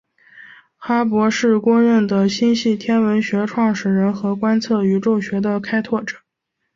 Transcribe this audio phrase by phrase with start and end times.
[0.77, 6.17] 哈勃是公认的星系天文学创始人和观测宇宙学的开拓者。